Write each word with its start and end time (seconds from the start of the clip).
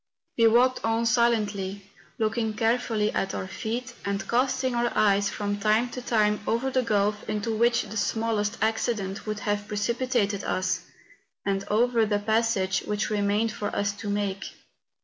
We 0.35 0.47
walked 0.47 0.83
on 0.83 1.05
silently, 1.05 1.83
looking 2.17 2.55
carefully 2.55 3.11
at 3.13 3.35
our 3.35 3.45
feet, 3.45 3.93
and 4.03 4.27
casting 4.27 4.73
our 4.73 4.91
eyes 4.95 5.29
rfrom 5.29 5.61
time 5.61 5.89
to 5.89 6.01
time 6.01 6.39
over 6.47 6.71
the 6.71 6.81
gulf 6.81 7.29
into 7.29 7.55
which 7.55 7.83
the 7.83 7.89
^hiallest 7.95 8.57
accident 8.63 9.27
would 9.27 9.41
have 9.41 9.67
precipitated 9.67 10.43
us, 10.43 10.81
and 11.45 11.65
over 11.67 12.07
the 12.07 12.17
passage 12.17 12.79
which 12.87 13.11
remained 13.11 13.51
for 13.51 13.67
us 13.75 13.91
to 13.97 14.09
make. 14.09 14.45